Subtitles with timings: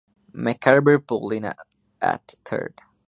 [0.33, 1.45] McCarver pulled in
[2.01, 2.81] at third.